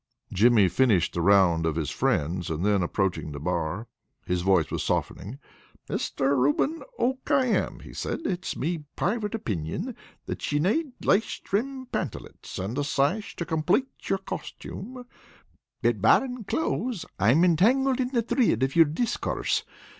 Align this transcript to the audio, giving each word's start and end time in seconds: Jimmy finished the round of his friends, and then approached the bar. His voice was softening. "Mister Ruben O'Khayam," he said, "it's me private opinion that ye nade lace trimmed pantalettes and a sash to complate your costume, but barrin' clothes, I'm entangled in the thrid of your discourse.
Jimmy 0.33 0.67
finished 0.67 1.13
the 1.13 1.21
round 1.21 1.63
of 1.67 1.75
his 1.75 1.91
friends, 1.91 2.49
and 2.49 2.65
then 2.65 2.81
approached 2.81 3.33
the 3.33 3.39
bar. 3.39 3.87
His 4.25 4.41
voice 4.41 4.71
was 4.71 4.81
softening. 4.81 5.37
"Mister 5.87 6.35
Ruben 6.35 6.81
O'Khayam," 6.97 7.81
he 7.81 7.93
said, 7.93 8.21
"it's 8.25 8.55
me 8.57 8.85
private 8.95 9.35
opinion 9.35 9.95
that 10.25 10.51
ye 10.51 10.57
nade 10.57 10.93
lace 11.05 11.35
trimmed 11.41 11.91
pantalettes 11.91 12.57
and 12.57 12.79
a 12.79 12.83
sash 12.83 13.35
to 13.35 13.45
complate 13.45 13.89
your 14.09 14.17
costume, 14.17 15.05
but 15.83 16.01
barrin' 16.01 16.45
clothes, 16.45 17.05
I'm 17.19 17.43
entangled 17.45 17.99
in 17.99 18.07
the 18.09 18.23
thrid 18.23 18.63
of 18.63 18.75
your 18.75 18.85
discourse. 18.85 19.63